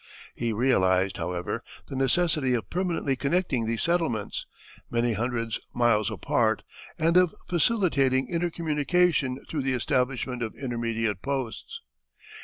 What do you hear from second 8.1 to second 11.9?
intercommunication through the establishment of intermediate posts.